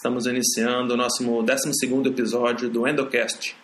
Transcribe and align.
Estamos 0.00 0.24
iniciando 0.24 0.94
o 0.94 0.96
nosso 0.96 1.22
12 1.22 2.08
episódio 2.08 2.70
do 2.70 2.88
Endocast, 2.88 3.54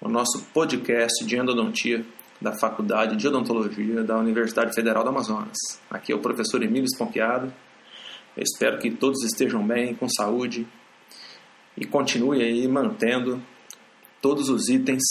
o 0.00 0.08
nosso 0.08 0.42
podcast 0.54 1.26
de 1.26 1.36
endodontia 1.36 2.06
da 2.40 2.58
Faculdade 2.58 3.16
de 3.16 3.28
Odontologia 3.28 4.02
da 4.02 4.16
Universidade 4.16 4.74
Federal 4.74 5.04
do 5.04 5.10
Amazonas. 5.10 5.58
Aqui 5.90 6.10
é 6.10 6.14
o 6.14 6.20
professor 6.20 6.62
Emílio 6.62 6.86
Esponquiado. 6.86 7.52
Espero 8.34 8.78
que 8.78 8.90
todos 8.90 9.22
estejam 9.22 9.62
bem, 9.62 9.94
com 9.94 10.08
saúde 10.08 10.66
e 11.76 11.84
continue 11.84 12.42
aí 12.42 12.66
mantendo 12.66 13.38
todos 14.22 14.48
os 14.48 14.70
itens 14.70 15.02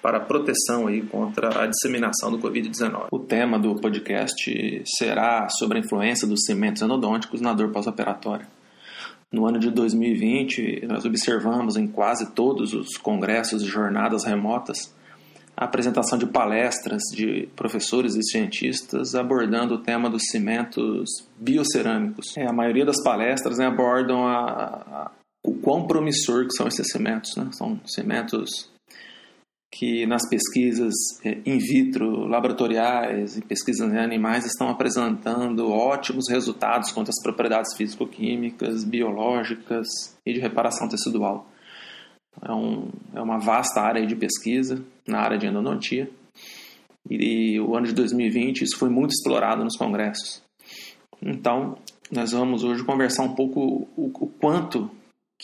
para 0.00 0.20
proteção 0.20 0.86
aí 0.86 1.02
contra 1.02 1.64
a 1.64 1.66
disseminação 1.66 2.30
do 2.30 2.38
Covid-19. 2.38 3.08
O 3.10 3.18
tema 3.18 3.58
do 3.58 3.74
podcast 3.74 4.84
será 4.96 5.48
sobre 5.48 5.78
a 5.78 5.80
influência 5.80 6.24
dos 6.24 6.44
cimentos 6.44 6.82
endodônticos 6.82 7.40
na 7.40 7.52
dor 7.52 7.72
pós-operatória. 7.72 8.46
No 9.32 9.46
ano 9.46 9.58
de 9.58 9.70
2020, 9.70 10.86
nós 10.86 11.04
observamos 11.04 11.76
em 11.76 11.86
quase 11.86 12.32
todos 12.32 12.72
os 12.72 12.96
congressos 12.96 13.62
e 13.62 13.66
jornadas 13.66 14.24
remotas 14.24 14.94
a 15.56 15.64
apresentação 15.64 16.18
de 16.18 16.26
palestras 16.26 17.02
de 17.14 17.48
professores 17.54 18.16
e 18.16 18.22
cientistas 18.22 19.14
abordando 19.14 19.74
o 19.74 19.82
tema 19.82 20.10
dos 20.10 20.24
cimentos 20.30 21.28
biocerâmicos. 21.38 22.36
É, 22.36 22.46
a 22.46 22.52
maioria 22.52 22.84
das 22.84 23.02
palestras 23.02 23.58
né, 23.58 23.66
abordam 23.66 24.26
a, 24.26 24.36
a, 24.36 25.10
o 25.44 25.54
quão 25.54 25.86
promissor 25.86 26.46
que 26.46 26.56
são 26.56 26.66
esses 26.66 26.90
cimentos. 26.90 27.36
Né? 27.36 27.48
São 27.52 27.80
cimentos 27.86 28.73
que 29.74 30.06
nas 30.06 30.22
pesquisas 30.28 30.94
é, 31.24 31.38
in 31.44 31.58
vitro, 31.58 32.28
laboratoriais 32.28 33.36
e 33.36 33.42
pesquisas 33.42 33.92
em 33.92 33.98
animais 33.98 34.46
estão 34.46 34.68
apresentando 34.68 35.68
ótimos 35.68 36.28
resultados 36.30 36.92
quanto 36.92 37.08
às 37.08 37.20
propriedades 37.20 37.76
físico-químicas, 37.76 38.84
biológicas 38.84 39.88
e 40.24 40.32
de 40.32 40.38
reparação 40.38 40.88
tecidual. 40.88 41.48
É, 42.40 42.52
um, 42.52 42.88
é 43.14 43.20
uma 43.20 43.38
vasta 43.38 43.80
área 43.80 44.06
de 44.06 44.14
pesquisa 44.14 44.80
na 45.08 45.18
área 45.18 45.36
de 45.36 45.48
endodontia 45.48 46.08
e 47.10 47.58
o 47.58 47.74
ano 47.74 47.86
de 47.86 47.94
2020 47.94 48.62
isso 48.62 48.78
foi 48.78 48.88
muito 48.88 49.10
explorado 49.10 49.64
nos 49.64 49.76
congressos. 49.76 50.40
Então, 51.20 51.76
nós 52.12 52.30
vamos 52.30 52.62
hoje 52.62 52.84
conversar 52.84 53.24
um 53.24 53.34
pouco 53.34 53.88
o, 53.96 54.12
o 54.20 54.26
quanto 54.40 54.88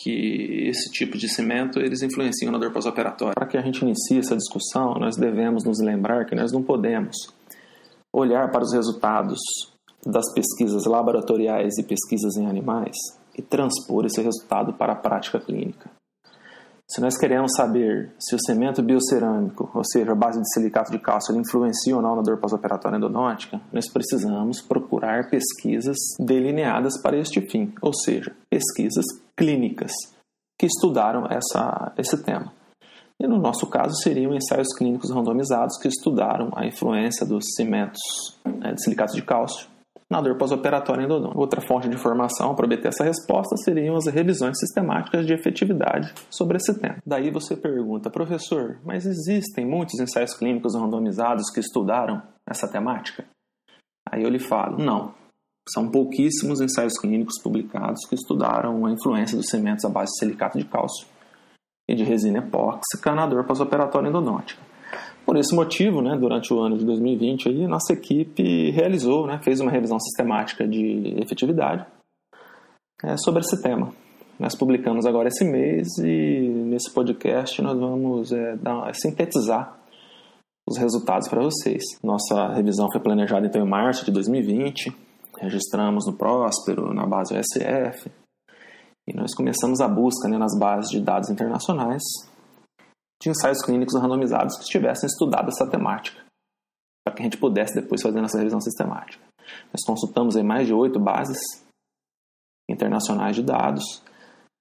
que 0.01 0.67
esse 0.67 0.91
tipo 0.91 1.17
de 1.17 1.29
cimento 1.29 1.79
eles 1.79 2.01
influenciam 2.01 2.51
na 2.51 2.57
dor 2.57 2.71
pós-operatória. 2.71 3.35
Para 3.35 3.47
que 3.47 3.57
a 3.57 3.61
gente 3.61 3.81
inicie 3.81 4.19
essa 4.19 4.35
discussão, 4.35 4.95
nós 4.95 5.15
devemos 5.15 5.63
nos 5.63 5.79
lembrar 5.79 6.25
que 6.25 6.35
nós 6.35 6.51
não 6.51 6.63
podemos 6.63 7.15
olhar 8.11 8.49
para 8.51 8.63
os 8.63 8.73
resultados 8.73 9.39
das 10.05 10.33
pesquisas 10.33 10.85
laboratoriais 10.85 11.77
e 11.77 11.83
pesquisas 11.83 12.35
em 12.35 12.47
animais 12.47 12.95
e 13.37 13.41
transpor 13.41 14.05
esse 14.05 14.21
resultado 14.21 14.73
para 14.73 14.93
a 14.93 14.95
prática 14.95 15.39
clínica. 15.39 15.89
Se 16.89 16.99
nós 16.99 17.17
queremos 17.17 17.51
saber 17.55 18.11
se 18.19 18.35
o 18.35 18.39
cimento 18.45 18.83
biocerâmico, 18.83 19.71
ou 19.73 19.83
seja, 19.85 20.11
a 20.11 20.15
base 20.15 20.41
de 20.41 20.53
silicato 20.53 20.91
de 20.91 20.99
cálcio, 20.99 21.37
influencia 21.39 21.95
ou 21.95 22.01
não 22.01 22.17
na 22.17 22.21
dor 22.21 22.37
pós-operatória 22.37 22.97
endodôntica, 22.97 23.61
nós 23.71 23.89
precisamos 23.89 24.61
procurar 24.61 25.29
pesquisas 25.29 25.95
delineadas 26.19 27.01
para 27.01 27.17
este 27.17 27.39
fim, 27.39 27.73
ou 27.81 27.93
seja, 27.93 28.35
pesquisas 28.51 29.05
clínicas 29.35 29.93
que 30.59 30.65
estudaram 30.65 31.25
essa, 31.25 31.93
esse 31.97 32.21
tema. 32.23 32.53
E 33.19 33.27
no 33.27 33.37
nosso 33.37 33.67
caso 33.67 33.95
seriam 34.01 34.33
ensaios 34.33 34.75
clínicos 34.75 35.11
randomizados 35.11 35.77
que 35.77 35.87
estudaram 35.87 36.51
a 36.55 36.65
influência 36.65 37.25
dos 37.25 37.45
cimentos 37.55 38.01
né, 38.43 38.73
de 38.73 38.83
silicato 38.83 39.13
de 39.13 39.21
cálcio 39.21 39.69
na 40.11 40.19
dor 40.19 40.37
pós-operatória 40.37 41.03
endodôntica. 41.03 41.39
Outra 41.39 41.61
fonte 41.61 41.87
de 41.87 41.95
informação 41.95 42.53
para 42.53 42.65
obter 42.65 42.89
essa 42.89 43.05
resposta 43.05 43.55
seriam 43.57 43.95
as 43.95 44.07
revisões 44.07 44.59
sistemáticas 44.59 45.25
de 45.25 45.33
efetividade 45.33 46.13
sobre 46.29 46.57
esse 46.57 46.77
tema. 46.77 46.97
Daí 47.05 47.31
você 47.31 47.55
pergunta, 47.55 48.09
professor, 48.09 48.77
mas 48.83 49.05
existem 49.05 49.65
muitos 49.65 49.97
ensaios 49.99 50.33
clínicos 50.33 50.75
randomizados 50.75 51.49
que 51.49 51.61
estudaram 51.61 52.21
essa 52.45 52.67
temática? 52.67 53.23
Aí 54.11 54.23
eu 54.23 54.29
lhe 54.29 54.39
falo, 54.39 54.77
não. 54.77 55.13
São 55.69 55.89
pouquíssimos 55.89 56.59
ensaios 56.59 56.97
clínicos 56.97 57.39
publicados 57.41 58.05
que 58.07 58.15
estudaram 58.15 58.85
a 58.85 58.91
influência 58.91 59.37
dos 59.37 59.47
cimentos 59.47 59.85
à 59.85 59.89
base 59.89 60.11
de 60.11 60.19
silicato 60.19 60.57
de 60.57 60.65
cálcio 60.65 61.07
e 61.87 61.95
de 61.95 62.03
resina 62.03 62.39
epóxica 62.39 63.13
na 63.13 63.27
dor 63.27 63.45
pós-operatória 63.45 64.09
endodôntica. 64.09 64.61
Por 65.25 65.37
esse 65.37 65.55
motivo, 65.55 66.01
né, 66.01 66.17
durante 66.17 66.53
o 66.53 66.59
ano 66.59 66.77
de 66.77 66.85
2020, 66.85 67.49
aí, 67.49 67.67
nossa 67.67 67.93
equipe 67.93 68.71
realizou, 68.71 69.27
né, 69.27 69.39
fez 69.43 69.59
uma 69.59 69.71
revisão 69.71 69.99
sistemática 69.99 70.67
de 70.67 71.15
efetividade 71.21 71.85
é, 73.03 73.15
sobre 73.17 73.41
esse 73.41 73.61
tema. 73.61 73.93
Nós 74.39 74.55
publicamos 74.55 75.05
agora 75.05 75.27
esse 75.27 75.45
mês 75.45 75.87
e 75.99 76.49
nesse 76.65 76.91
podcast 76.91 77.61
nós 77.61 77.77
vamos 77.77 78.31
é, 78.31 78.55
dar, 78.57 78.93
sintetizar 78.95 79.79
os 80.67 80.77
resultados 80.77 81.27
para 81.27 81.43
vocês. 81.43 81.83
Nossa 82.03 82.47
revisão 82.53 82.87
foi 82.91 82.99
planejada 82.99 83.45
então 83.45 83.63
em 83.63 83.69
março 83.69 84.03
de 84.03 84.11
2020, 84.11 84.91
registramos 85.41 86.05
no 86.05 86.13
Próspero, 86.13 86.93
na 86.93 87.05
base 87.05 87.33
OSF, 87.35 88.11
e 89.07 89.13
nós 89.13 89.33
começamos 89.33 89.81
a 89.81 89.87
busca 89.87 90.29
né, 90.29 90.37
nas 90.37 90.57
bases 90.57 90.91
de 90.91 91.01
dados 91.01 91.29
internacionais 91.29 92.03
de 93.21 93.29
ensaios 93.29 93.61
clínicos 93.63 93.95
randomizados 93.95 94.57
que 94.57 94.65
tivessem 94.65 95.07
estudado 95.07 95.49
essa 95.49 95.69
temática, 95.69 96.23
para 97.03 97.15
que 97.15 97.21
a 97.21 97.25
gente 97.25 97.37
pudesse 97.37 97.73
depois 97.73 98.01
fazer 98.01 98.21
nossa 98.21 98.37
revisão 98.37 98.61
sistemática. 98.61 99.23
Nós 99.73 99.83
consultamos 99.85 100.35
em 100.35 100.43
mais 100.43 100.67
de 100.67 100.73
oito 100.73 100.99
bases 100.99 101.39
internacionais 102.69 103.35
de 103.35 103.43
dados, 103.43 104.03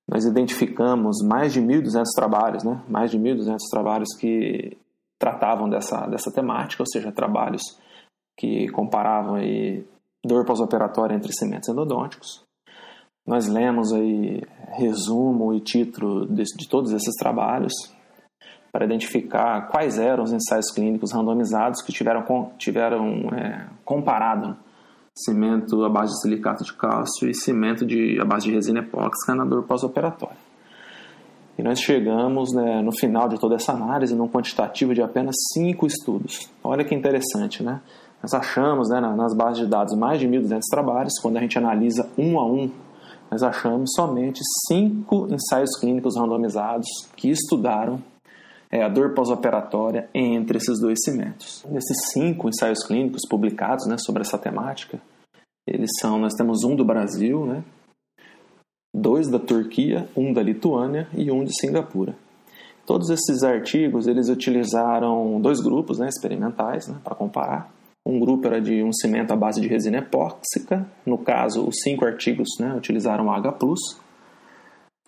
nós 0.08 0.24
identificamos 0.24 1.18
mais 1.22 1.52
de 1.52 1.60
1.200 1.60 2.04
trabalhos, 2.14 2.64
né? 2.64 2.82
mais 2.88 3.10
de 3.10 3.18
1.200 3.18 3.58
trabalhos 3.70 4.08
que 4.18 4.76
tratavam 5.18 5.68
dessa, 5.68 6.06
dessa 6.06 6.32
temática, 6.32 6.82
ou 6.82 6.86
seja, 6.86 7.12
trabalhos 7.12 7.62
que 8.36 8.68
comparavam 8.70 9.36
aí 9.36 9.86
dor 10.24 10.44
pós-operatória 10.44 11.14
entre 11.14 11.32
cimentos 11.32 11.68
endodônticos. 11.68 12.42
Nós 13.26 13.46
lemos 13.46 13.92
aí 13.92 14.42
resumo 14.72 15.54
e 15.54 15.60
título 15.60 16.26
de, 16.26 16.44
de 16.44 16.68
todos 16.68 16.92
esses 16.92 17.14
trabalhos, 17.16 17.72
para 18.72 18.84
identificar 18.84 19.68
quais 19.68 19.98
eram 19.98 20.22
os 20.22 20.32
ensaios 20.32 20.70
clínicos 20.70 21.12
randomizados 21.12 21.82
que 21.82 21.92
tiveram, 21.92 22.24
tiveram 22.56 23.28
é, 23.34 23.66
comparado 23.84 24.56
cimento 25.12 25.84
à 25.84 25.88
base 25.88 26.12
de 26.12 26.22
silicato 26.22 26.64
de 26.64 26.72
cálcio 26.74 27.28
e 27.28 27.34
cimento 27.34 27.84
de, 27.84 28.18
à 28.20 28.24
base 28.24 28.46
de 28.46 28.54
resina 28.54 28.80
epóxica 28.80 29.34
na 29.34 29.44
dor 29.44 29.64
pós-operatória. 29.64 30.38
E 31.58 31.62
nós 31.62 31.80
chegamos 31.80 32.54
né, 32.54 32.80
no 32.80 32.92
final 32.92 33.28
de 33.28 33.38
toda 33.38 33.56
essa 33.56 33.72
análise 33.72 34.14
num 34.14 34.28
quantitativo 34.28 34.94
de 34.94 35.02
apenas 35.02 35.34
cinco 35.52 35.86
estudos. 35.86 36.50
Olha 36.62 36.84
que 36.84 36.94
interessante, 36.94 37.62
né? 37.62 37.80
Nós 38.22 38.34
achamos 38.34 38.88
né, 38.90 39.00
nas 39.00 39.34
bases 39.34 39.64
de 39.64 39.66
dados 39.66 39.96
mais 39.96 40.20
de 40.20 40.28
1.200 40.28 40.60
trabalhos, 40.70 41.14
quando 41.22 41.38
a 41.38 41.40
gente 41.40 41.56
analisa 41.56 42.08
um 42.18 42.38
a 42.38 42.46
um, 42.46 42.70
nós 43.30 43.42
achamos 43.42 43.90
somente 43.94 44.40
cinco 44.66 45.28
ensaios 45.30 45.78
clínicos 45.78 46.16
randomizados 46.16 46.86
que 47.16 47.30
estudaram 47.30 48.02
é 48.70 48.84
a 48.84 48.88
dor 48.88 49.14
pós-operatória 49.14 50.08
entre 50.14 50.58
esses 50.58 50.80
dois 50.80 50.98
cimentos. 51.02 51.64
Desses 51.68 52.12
cinco 52.12 52.48
ensaios 52.48 52.84
clínicos 52.84 53.22
publicados 53.28 53.86
né, 53.86 53.96
sobre 53.98 54.22
essa 54.22 54.38
temática, 54.38 55.00
eles 55.66 55.90
são, 56.00 56.18
nós 56.18 56.34
temos 56.34 56.62
um 56.64 56.76
do 56.76 56.84
Brasil, 56.84 57.44
né, 57.46 57.64
dois 58.94 59.28
da 59.28 59.38
Turquia, 59.38 60.08
um 60.16 60.32
da 60.32 60.42
Lituânia 60.42 61.08
e 61.14 61.30
um 61.30 61.44
de 61.44 61.52
Singapura. 61.58 62.14
Todos 62.86 63.10
esses 63.10 63.42
artigos 63.42 64.06
eles 64.06 64.28
utilizaram 64.28 65.40
dois 65.40 65.60
grupos 65.60 65.98
né, 65.98 66.08
experimentais 66.08 66.88
né, 66.88 66.96
para 67.02 67.14
comparar. 67.14 67.72
Um 68.10 68.18
grupo 68.18 68.44
era 68.48 68.60
de 68.60 68.82
um 68.82 68.92
cimento 68.92 69.32
à 69.32 69.36
base 69.36 69.60
de 69.60 69.68
resina 69.68 69.98
epóxica, 69.98 70.84
no 71.06 71.16
caso, 71.16 71.64
os 71.64 71.76
cinco 71.80 72.04
artigos 72.04 72.48
né, 72.58 72.74
utilizaram 72.74 73.30
H+, 73.30 73.56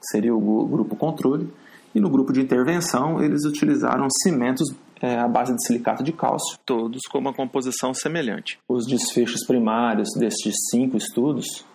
seria 0.01 0.33
o 0.33 0.67
grupo 0.69 0.95
controle, 0.95 1.53
e 1.93 1.99
no 1.99 2.09
grupo 2.09 2.33
de 2.33 2.41
intervenção, 2.41 3.21
eles 3.21 3.45
utilizaram 3.45 4.07
cimentos 4.23 4.73
é, 5.01 5.19
à 5.19 5.27
base 5.27 5.53
de 5.53 5.67
silicato 5.67 6.05
de 6.05 6.13
cálcio, 6.13 6.57
todos 6.65 7.01
com 7.11 7.19
uma 7.19 7.35
composição 7.35 7.93
semelhante. 7.93 8.61
Os 8.69 8.87
desfechos 8.87 9.45
primários 9.45 10.11
destes 10.17 10.55
cinco 10.71 10.97
estudos 10.97 11.67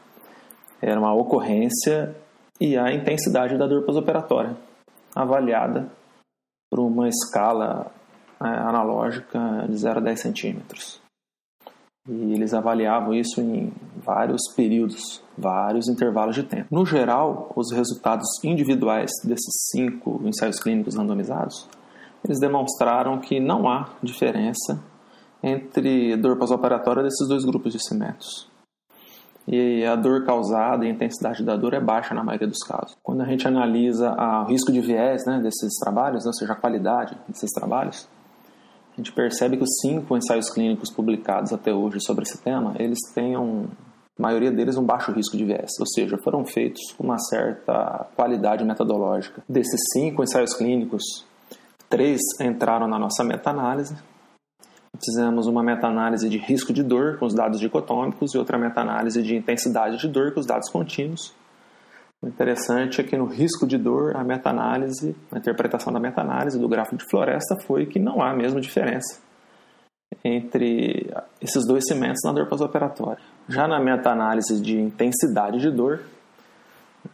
eram 0.81 1.06
a 1.06 1.13
ocorrência 1.13 2.16
e 2.57 2.78
a 2.78 2.94
intensidade 2.94 3.57
da 3.57 3.68
dor 3.68 3.84
pós-operatória, 3.84 4.56
avaliada 5.13 5.92
por 6.72 6.80
uma 6.80 7.10
escala 7.10 7.92
é, 8.42 8.48
analógica 8.48 9.68
de 9.68 9.75
0 9.78 10.00
a 10.00 10.02
10 10.04 10.22
centímetros. 10.22 11.06
E 12.07 12.33
eles 12.33 12.54
avaliavam 12.54 13.13
isso 13.13 13.42
em 13.42 13.71
vários 13.98 14.42
períodos, 14.56 15.21
vários 15.38 15.89
intervalos 15.89 16.36
de 16.36 16.44
tempo. 16.44 16.68
No 16.71 16.86
geral, 16.86 17.51
os 17.56 17.71
resultados 17.71 18.27
individuais 18.44 19.12
desses 19.24 19.69
cinco 19.71 20.21
ensaios 20.24 20.59
clínicos 20.59 20.95
randomizados, 20.95 21.68
eles 22.24 22.39
demonstraram 22.39 23.19
que 23.19 23.39
não 23.39 23.68
há 23.69 23.89
diferença 24.01 24.81
entre 25.44 26.15
dor 26.18 26.38
pós-operatória 26.38 27.04
desses 27.04 27.27
dois 27.27 27.45
grupos 27.45 27.74
de 27.74 27.83
cimentos. 27.83 28.50
e 29.48 29.86
a 29.86 29.95
dor 29.95 30.25
causada 30.25 30.83
e 30.83 30.89
a 30.89 30.92
intensidade 30.92 31.42
da 31.42 31.56
dor 31.56 31.74
é 31.74 31.80
baixa 31.80 32.13
na 32.13 32.21
maioria 32.21 32.48
dos 32.48 32.62
casos. 32.68 32.98
Quando 33.01 33.21
a 33.21 33.25
gente 33.25 33.48
analisa 33.48 34.12
o 34.12 34.44
risco 34.45 34.74
de 34.74 34.81
viés 34.81 35.25
né, 35.25 35.39
desses 35.39 35.74
trabalhos, 35.80 36.25
ou 36.25 36.33
seja, 36.33 36.51
a 36.51 36.56
qualidade 36.56 37.18
desses 37.30 37.51
trabalhos, 37.51 38.09
a 38.98 39.00
gente 39.00 39.12
percebe 39.12 39.58
que 39.58 39.64
os 39.64 39.78
cinco 39.80 40.18
ensaios 40.18 40.50
clínicos 40.50 40.90
publicados 40.90 41.54
até 41.54 41.72
hoje 41.72 42.00
sobre 42.02 42.24
esse 42.24 42.40
tema, 42.40 42.74
eles 42.80 42.98
têm 43.14 43.36
a 43.36 43.40
maioria 44.18 44.52
deles 44.52 44.76
um 44.76 44.84
baixo 44.84 45.12
risco 45.12 45.38
de 45.38 45.46
viés, 45.46 45.70
ou 45.80 45.86
seja, 45.86 46.18
foram 46.18 46.44
feitos 46.44 46.82
com 46.98 47.04
uma 47.04 47.20
certa 47.20 48.08
qualidade 48.16 48.66
metodológica. 48.66 49.44
Desses 49.48 49.80
cinco 49.94 50.24
ensaios 50.24 50.56
clínicos, 50.56 51.04
três 51.88 52.20
entraram 52.42 52.88
na 52.88 52.98
nossa 52.98 53.24
meta-análise. 53.24 53.96
Fizemos 55.00 55.46
uma 55.46 55.62
meta-análise 55.62 56.28
de 56.28 56.40
risco 56.40 56.74
de 56.74 56.82
dor 56.82 57.20
com 57.20 57.28
os 57.28 57.36
dados 57.36 57.60
dicotômicos 57.60 58.34
e 58.34 58.38
outra 58.40 58.58
meta-análise 58.58 59.22
de 59.22 59.36
intensidade 59.36 60.00
de 60.00 60.08
dor 60.08 60.34
com 60.34 60.40
os 60.40 60.48
dados 60.48 60.72
contínuos. 60.72 61.36
O 62.22 62.28
interessante 62.28 63.00
é 63.00 63.04
que 63.04 63.16
no 63.16 63.25
risco 63.25 63.68
de 63.68 63.78
dor, 63.78 64.16
a 64.16 64.24
meta-análise, 64.24 65.16
a 65.31 65.38
interpretação 65.38 65.94
da 65.94 66.00
meta-análise 66.00 66.60
do 66.60 66.68
gráfico 66.68 66.98
de 66.98 67.06
floresta 67.10 67.56
foi 67.66 67.86
que 67.86 68.00
não 68.00 68.22
há 68.22 68.31
a 68.31 68.36
mesma 68.36 68.60
diferença 68.60 69.22
entre 70.24 71.14
esses 71.42 71.66
dois 71.66 71.86
cimentos 71.86 72.22
na 72.25 72.31
dor 72.31 72.48
pós-operatória. 72.48 73.22
Já 73.48 73.68
na 73.68 73.80
meta-análise 73.80 74.60
de 74.62 74.80
intensidade 74.80 75.60
de 75.60 75.69
dor, 75.69 76.02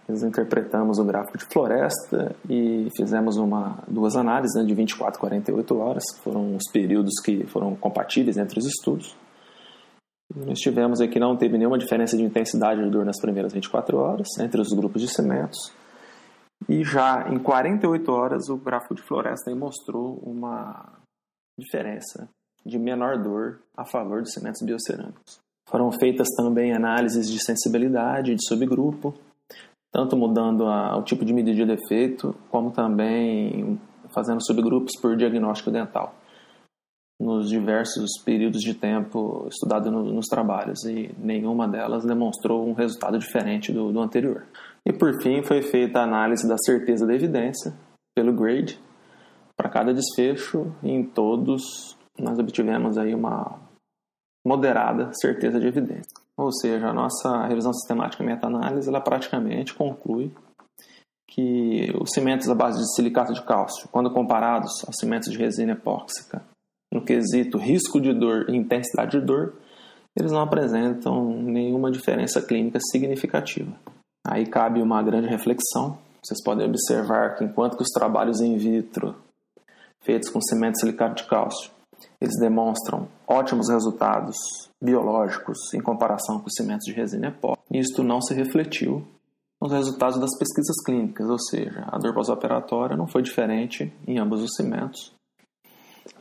nós 0.08 0.24
interpretamos 0.24 0.98
o 1.00 1.04
gráfico 1.04 1.38
de 1.38 1.46
floresta 1.46 2.36
e 2.50 2.88
fizemos 2.96 3.38
uma, 3.38 3.80
duas 3.88 4.16
análises 4.16 4.56
né, 4.56 4.66
de 4.66 4.74
24 4.74 5.18
e 5.18 5.20
48 5.20 5.78
horas, 5.78 6.04
que 6.16 6.24
foram 6.24 6.56
os 6.56 6.72
períodos 6.72 7.14
que 7.24 7.46
foram 7.48 7.76
compatíveis 7.76 8.38
entre 8.38 8.60
os 8.60 8.66
estudos. 8.66 9.16
Nós 10.36 10.60
tivemos 10.60 11.00
aqui 11.00 11.20
não 11.20 11.38
teve 11.38 11.58
nenhuma 11.58 11.78
diferença 11.78 12.18
de 12.18 12.24
intensidade 12.24 12.84
de 12.84 12.90
dor 12.90 13.06
nas 13.06 13.20
primeiras 13.22 13.54
24 13.54 13.98
horas 13.98 14.28
entre 14.40 14.60
os 14.60 14.70
grupos 14.70 15.02
de 15.02 15.08
cimentos. 15.08 15.72
E 16.68 16.84
já 16.84 17.28
em 17.30 17.38
48 17.38 18.12
horas 18.12 18.50
o 18.50 18.58
gráfico 18.58 18.96
de 18.96 19.04
floresta 19.04 19.54
mostrou 19.54 20.20
uma 20.24 20.98
diferença 21.58 22.28
de 22.66 22.80
menor 22.80 23.22
dor 23.22 23.60
a 23.78 23.86
favor 23.86 24.22
dos 24.22 24.34
cimentos 24.34 24.62
biocerâmicos. 24.62 25.40
Foram 25.70 25.92
feitas 25.92 26.28
também 26.36 26.74
análises 26.74 27.30
de 27.30 27.44
sensibilidade 27.44 28.34
de 28.34 28.48
subgrupo, 28.48 29.14
tanto 29.92 30.18
mudando 30.18 30.66
a, 30.66 30.98
o 30.98 31.04
tipo 31.04 31.24
de 31.24 31.34
medida 31.34 31.76
de 31.76 31.84
efeito, 31.84 32.36
como 32.50 32.72
também 32.72 33.80
fazendo 34.14 34.44
subgrupos 34.44 35.00
por 35.00 35.16
diagnóstico 35.16 35.70
dental 35.70 36.16
nos 37.24 37.50
diversos 37.50 38.12
períodos 38.24 38.62
de 38.62 38.74
tempo 38.74 39.48
estudado 39.48 39.90
no, 39.90 40.04
nos 40.04 40.28
trabalhos 40.28 40.84
e 40.84 41.14
nenhuma 41.18 41.68
delas 41.68 42.06
demonstrou 42.06 42.68
um 42.68 42.74
resultado 42.74 43.18
diferente 43.18 43.72
do, 43.72 43.92
do 43.92 44.00
anterior. 44.00 44.46
E 44.86 44.92
por 44.92 45.22
fim 45.22 45.42
foi 45.44 45.62
feita 45.62 46.00
a 46.00 46.04
análise 46.04 46.48
da 46.48 46.58
certeza 46.58 47.08
da 47.08 47.16
evidência 47.16 47.74
pelo 48.16 48.34
GRADE 48.34 48.78
para 49.56 49.70
cada 49.70 49.94
desfecho 49.94 50.76
e 50.84 50.92
em 50.92 51.04
todos 51.04 51.98
nós 52.20 52.38
obtivemos 52.38 52.98
aí 52.98 53.16
uma 53.16 53.60
moderada 54.46 55.12
certeza 55.14 55.60
de 55.60 55.68
evidência. 55.68 56.12
Ou 56.38 56.52
seja, 56.52 56.90
a 56.90 56.94
nossa 56.94 57.46
revisão 57.48 57.72
sistemática 57.74 58.24
meta-análise 58.24 58.90
ela 58.90 59.00
praticamente 59.00 59.74
conclui 59.74 60.34
que 61.30 61.92
os 62.00 62.12
cimentos 62.12 62.50
à 62.50 62.56
base 62.56 62.80
de 62.80 62.96
silicato 62.96 63.34
de 63.34 63.44
cálcio, 63.44 63.88
quando 63.90 64.12
comparados 64.12 64.84
aos 64.86 64.98
cimentos 64.98 65.32
de 65.32 65.38
resina 65.38 65.74
epóxica, 65.74 66.44
no 66.94 67.02
quesito 67.04 67.58
risco 67.58 68.00
de 68.00 68.14
dor 68.14 68.46
e 68.50 68.56
intensidade 68.56 69.20
de 69.20 69.26
dor, 69.26 69.54
eles 70.16 70.32
não 70.32 70.42
apresentam 70.42 71.42
nenhuma 71.42 71.92
diferença 71.92 72.40
clínica 72.40 72.80
significativa. 72.92 73.74
Aí 74.26 74.46
cabe 74.46 74.80
uma 74.80 75.02
grande 75.02 75.28
reflexão. 75.28 75.98
Vocês 76.24 76.42
podem 76.44 76.68
observar 76.68 77.36
que 77.36 77.44
enquanto 77.44 77.76
que 77.76 77.84
os 77.84 77.90
trabalhos 77.90 78.40
in 78.40 78.56
vitro 78.58 79.16
feitos 80.02 80.30
com 80.30 80.40
cimento 80.42 80.80
silicato 80.80 81.24
de 81.24 81.30
cálcio, 81.30 81.72
eles 82.22 82.38
demonstram 82.40 83.08
ótimos 83.28 83.70
resultados 83.70 84.36
biológicos 84.82 85.74
em 85.74 85.82
comparação 85.82 86.40
com 86.40 86.48
os 86.48 86.54
cimentos 86.56 86.86
de 86.86 86.94
resina 86.94 87.30
epó. 87.30 87.58
Isto 87.72 88.04
não 88.04 88.22
se 88.22 88.34
refletiu 88.34 89.04
nos 89.60 89.72
resultados 89.72 90.20
das 90.20 90.38
pesquisas 90.38 90.76
clínicas, 90.86 91.28
ou 91.28 91.40
seja, 91.40 91.86
a 91.88 91.98
dor 91.98 92.14
pós-operatória 92.14 92.98
não 92.98 93.08
foi 93.08 93.24
diferente 93.24 93.92
em 94.06 94.20
ambos 94.20 94.44
os 94.44 94.56
cimentos 94.56 95.14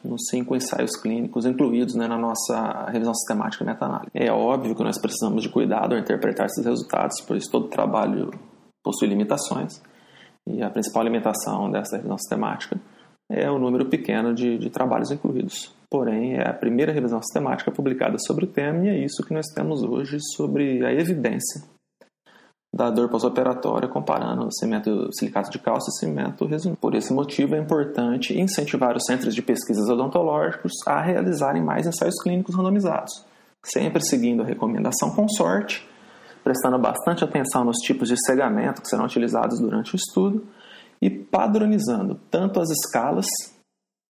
nos 0.05 0.27
cinco 0.29 0.57
ensaios 0.57 0.97
clínicos 0.97 1.47
incluídos 1.47 1.95
né, 1.95 2.07
na 2.07 2.19
nossa 2.19 2.87
revisão 2.91 3.15
sistemática 3.15 3.65
meta-análise. 3.65 4.11
É 4.15 4.31
óbvio 4.33 4.75
que 4.75 4.83
nós 4.83 5.01
precisamos 5.01 5.43
de 5.43 5.49
cuidado 5.49 5.95
ao 5.95 6.01
interpretar 6.01 6.47
esses 6.47 6.65
resultados, 6.65 7.21
pois 7.27 7.47
todo 7.49 7.69
trabalho 7.69 8.31
possui 8.83 9.09
limitações, 9.09 9.81
e 10.47 10.63
a 10.63 10.71
principal 10.71 11.05
limitação 11.05 11.71
dessa 11.71 11.97
revisão 11.97 12.19
sistemática 12.19 12.81
é 13.31 13.51
o 13.51 13.59
número 13.59 13.87
pequeno 13.87 14.35
de, 14.35 14.59
de 14.59 14.71
trabalhos 14.71 15.11
incluídos. 15.11 15.75
Porém, 15.89 16.35
é 16.35 16.49
a 16.49 16.53
primeira 16.53 16.93
revisão 16.93 17.23
sistemática 17.23 17.71
publicada 17.71 18.17
sobre 18.19 18.45
o 18.45 18.49
tema 18.49 18.85
e 18.85 18.89
é 18.89 19.05
isso 19.05 19.25
que 19.25 19.33
nós 19.33 19.47
temos 19.55 19.83
hoje 19.83 20.19
sobre 20.35 20.85
a 20.85 20.93
evidência 20.93 21.63
da 22.73 22.89
dor 22.91 23.11
pós-operatória 23.11 23.87
comparando 23.87 24.49
cimento 24.51 25.09
silicato 25.13 25.51
de 25.51 25.59
cálcio 25.59 25.91
e 25.91 25.99
cimento 25.99 26.47
resinoso. 26.47 26.79
Por 26.81 26.95
esse 26.95 27.13
motivo 27.13 27.55
é 27.55 27.59
importante 27.59 28.39
incentivar 28.39 28.97
os 28.97 29.05
centros 29.05 29.35
de 29.35 29.43
pesquisas 29.43 29.89
odontológicos 29.91 30.73
a 30.87 31.01
realizarem 31.01 31.63
mais 31.63 31.87
ensaios 31.87 32.15
clínicos 32.23 32.55
randomizados, 32.55 33.27
sempre 33.63 34.03
seguindo 34.03 34.43
a 34.43 34.47
recomendação 34.47 35.11
consorte, 35.11 35.87
prestando 36.43 36.79
bastante 36.79 37.23
atenção 37.23 37.63
nos 37.63 37.77
tipos 37.79 38.09
de 38.09 38.17
cegamento 38.25 38.81
que 38.81 38.89
serão 38.89 39.05
utilizados 39.05 39.61
durante 39.61 39.95
o 39.95 39.97
estudo 39.97 40.47
e 41.01 41.11
padronizando 41.11 42.19
tanto 42.31 42.59
as 42.59 42.71
escalas 42.71 43.27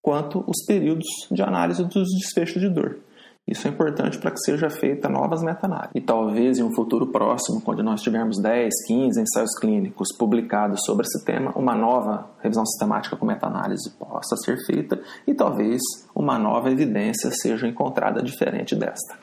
quanto 0.00 0.44
os 0.46 0.64
períodos 0.66 1.06
de 1.30 1.42
análise 1.42 1.84
dos 1.84 2.08
desfechos 2.18 2.60
de 2.60 2.68
dor. 2.68 2.98
Isso 3.46 3.66
é 3.66 3.70
importante 3.70 4.18
para 4.18 4.30
que 4.30 4.38
seja 4.38 4.70
feita 4.70 5.08
novas 5.08 5.42
meta-análises. 5.42 5.90
E 5.94 6.00
talvez 6.00 6.58
em 6.58 6.62
um 6.62 6.72
futuro 6.72 7.08
próximo, 7.08 7.60
quando 7.60 7.82
nós 7.82 8.00
tivermos 8.00 8.40
10, 8.40 8.72
15 8.86 9.20
ensaios 9.20 9.58
clínicos 9.58 10.08
publicados 10.16 10.80
sobre 10.86 11.06
esse 11.06 11.24
tema, 11.24 11.52
uma 11.56 11.74
nova 11.74 12.30
revisão 12.40 12.64
sistemática 12.64 13.16
com 13.16 13.26
meta-análise 13.26 13.90
possa 13.98 14.36
ser 14.36 14.64
feita 14.64 15.00
e 15.26 15.34
talvez 15.34 15.80
uma 16.14 16.38
nova 16.38 16.70
evidência 16.70 17.30
seja 17.32 17.66
encontrada 17.66 18.22
diferente 18.22 18.76
desta. 18.76 19.18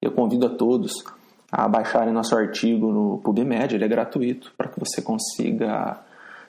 Eu 0.00 0.12
convido 0.12 0.46
a 0.46 0.50
todos 0.50 1.04
a 1.50 1.68
baixarem 1.68 2.14
nosso 2.14 2.36
artigo 2.36 2.92
no 2.92 3.18
PubMed, 3.18 3.74
ele 3.74 3.84
é 3.84 3.88
gratuito, 3.88 4.54
para 4.56 4.68
que 4.68 4.78
você 4.78 5.02
consiga 5.02 5.98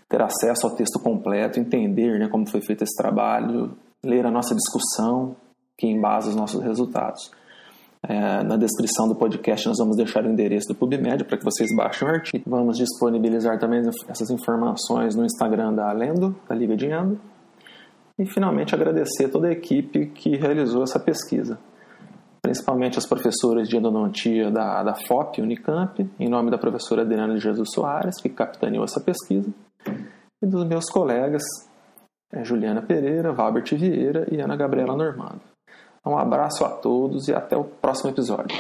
ter 0.08 0.22
acesso 0.22 0.68
ao 0.68 0.76
texto 0.76 1.00
completo, 1.00 1.60
entender 1.60 2.20
né, 2.20 2.28
como 2.28 2.48
foi 2.48 2.62
feito 2.62 2.84
esse 2.84 2.96
trabalho, 2.96 3.76
ler 4.04 4.26
a 4.26 4.32
nossa 4.32 4.56
discussão 4.56 5.36
que 5.78 5.88
embasa 5.88 6.30
os 6.30 6.36
nossos 6.36 6.62
resultados. 6.62 7.32
É, 8.06 8.44
na 8.44 8.58
descrição 8.58 9.08
do 9.08 9.16
podcast 9.16 9.66
nós 9.66 9.78
vamos 9.78 9.96
deixar 9.96 10.26
o 10.26 10.30
endereço 10.30 10.68
do 10.68 10.76
PubMed 10.76 11.24
para 11.24 11.38
que 11.38 11.44
vocês 11.44 11.74
baixem 11.74 12.06
o 12.06 12.12
artigo. 12.12 12.44
Vamos 12.46 12.78
disponibilizar 12.78 13.58
também 13.60 13.82
essas 14.10 14.30
informações 14.30 15.16
no 15.16 15.24
Instagram 15.24 15.74
da 15.74 15.92
Lendo, 15.94 16.36
da 16.48 16.54
Liga 16.54 16.76
de 16.76 16.88
Endo. 16.88 17.20
E 18.20 18.26
finalmente 18.26 18.76
agradecer 18.76 19.30
toda 19.30 19.48
a 19.48 19.52
equipe 19.52 20.08
que 20.08 20.36
realizou 20.36 20.84
essa 20.84 21.00
pesquisa, 21.00 21.58
principalmente 22.42 23.00
as 23.00 23.08
professoras 23.08 23.68
de 23.68 23.78
endodontia 23.78 24.52
da, 24.52 24.84
da 24.84 24.96
FOP 25.08 25.42
Unicamp, 25.42 26.08
em 26.20 26.30
nome 26.30 26.52
da 26.52 26.58
professora 26.58 27.02
Adriana 27.02 27.34
de 27.34 27.40
Jesus 27.40 27.70
Soares, 27.74 28.22
que 28.22 28.30
capitaneou 28.30 28.84
essa 28.84 29.00
pesquisa, 29.00 29.50
e 30.42 30.46
dos 30.46 30.66
meus 30.66 30.90
colegas 30.92 31.42
é, 32.34 32.44
Juliana 32.44 32.82
Pereira, 32.82 33.32
Valbert 33.32 33.76
Vieira 33.76 34.28
e 34.30 34.42
Ana 34.42 34.58
Gabriela 34.58 34.96
Normando. 34.96 35.53
Um 36.06 36.18
abraço 36.18 36.66
a 36.66 36.70
todos 36.70 37.28
e 37.28 37.34
até 37.34 37.56
o 37.56 37.64
próximo 37.64 38.10
episódio. 38.10 38.56